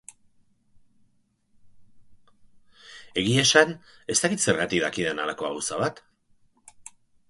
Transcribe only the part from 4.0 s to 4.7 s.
ez dakit